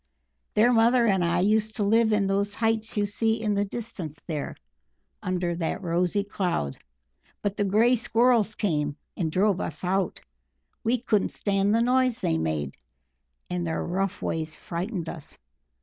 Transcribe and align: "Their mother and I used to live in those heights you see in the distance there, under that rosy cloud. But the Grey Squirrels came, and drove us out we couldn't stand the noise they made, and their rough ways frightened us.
"Their 0.55 0.73
mother 0.73 1.05
and 1.05 1.23
I 1.23 1.41
used 1.41 1.75
to 1.75 1.83
live 1.83 2.11
in 2.11 2.25
those 2.25 2.55
heights 2.55 2.97
you 2.97 3.05
see 3.05 3.39
in 3.39 3.53
the 3.53 3.65
distance 3.65 4.19
there, 4.25 4.55
under 5.21 5.53
that 5.57 5.83
rosy 5.83 6.23
cloud. 6.23 6.75
But 7.43 7.55
the 7.55 7.65
Grey 7.65 7.95
Squirrels 7.95 8.55
came, 8.55 8.97
and 9.15 9.31
drove 9.31 9.61
us 9.61 9.83
out 9.83 10.19
we 10.83 10.99
couldn't 11.01 11.29
stand 11.29 11.75
the 11.75 11.83
noise 11.83 12.17
they 12.17 12.39
made, 12.39 12.77
and 13.47 13.67
their 13.67 13.83
rough 13.83 14.23
ways 14.23 14.55
frightened 14.55 15.07
us. 15.07 15.37